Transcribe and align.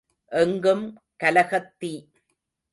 எங்கும் 0.31 0.85
கலகத் 1.23 1.79
தீ. 1.79 1.93